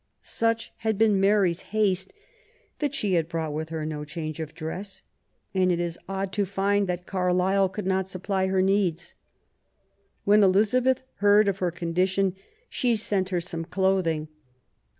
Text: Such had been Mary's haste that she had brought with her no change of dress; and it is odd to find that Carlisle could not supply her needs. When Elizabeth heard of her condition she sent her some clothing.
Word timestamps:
Such 0.23 0.71
had 0.77 0.97
been 0.97 1.19
Mary's 1.19 1.61
haste 1.77 2.11
that 2.79 2.95
she 2.95 3.13
had 3.13 3.27
brought 3.29 3.53
with 3.53 3.69
her 3.69 3.85
no 3.85 4.03
change 4.03 4.39
of 4.39 4.55
dress; 4.55 5.03
and 5.53 5.71
it 5.71 5.79
is 5.79 5.99
odd 6.09 6.33
to 6.33 6.43
find 6.47 6.87
that 6.89 7.05
Carlisle 7.05 7.69
could 7.69 7.85
not 7.85 8.07
supply 8.07 8.47
her 8.47 8.63
needs. 8.63 9.13
When 10.23 10.41
Elizabeth 10.41 11.03
heard 11.17 11.47
of 11.47 11.59
her 11.59 11.69
condition 11.69 12.35
she 12.67 12.95
sent 12.95 13.29
her 13.29 13.39
some 13.39 13.63
clothing. 13.63 14.27